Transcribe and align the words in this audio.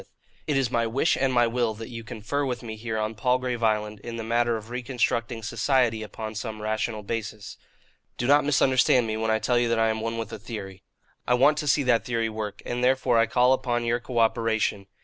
It 0.47 0.57
is 0.57 0.71
my 0.71 0.87
wish 0.87 1.15
and 1.15 1.31
my 1.31 1.45
will 1.45 1.75
that 1.75 1.89
you 1.89 2.03
confer 2.03 2.43
with 2.43 2.63
me 2.63 2.75
here 2.75 2.97
on 2.97 3.13
Palgrave 3.13 3.61
Island 3.61 3.99
in 3.99 4.15
the 4.15 4.23
matter 4.23 4.57
of 4.57 4.71
reconstructing 4.71 5.43
society 5.43 6.01
upon 6.01 6.33
some 6.33 6.59
rational 6.59 7.03
basis. 7.03 7.55
"Do 8.17 8.25
not 8.25 8.43
misunderstand 8.43 9.05
me, 9.05 9.15
when 9.15 9.29
I 9.29 9.37
tell 9.37 9.59
you 9.59 9.69
that 9.69 9.77
I 9.77 9.89
am 9.89 10.01
one 10.01 10.17
with 10.17 10.33
a 10.33 10.39
theory. 10.39 10.81
I 11.27 11.35
want 11.35 11.59
to 11.59 11.67
see 11.67 11.83
that 11.83 12.03
theory 12.05 12.29
work, 12.29 12.63
and 12.65 12.83
therefore 12.83 13.19
I 13.19 13.27
call 13.27 13.53
upon 13.53 13.85
your 13.85 13.99
cooperation. 13.99 14.87